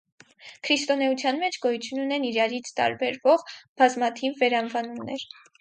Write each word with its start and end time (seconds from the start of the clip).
Քրիստոնեության 0.67 1.37
մեջ 1.41 1.59
գոյություն 1.67 2.01
ունեն 2.05 2.25
իրարից 2.31 2.73
տարբերվող 2.81 3.47
բազմաթիվ 3.83 4.43
վերանվանումներ։ 4.45 5.33